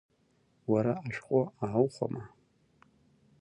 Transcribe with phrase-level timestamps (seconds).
[0.71, 2.23] Уара ашәҟәы ааухәама?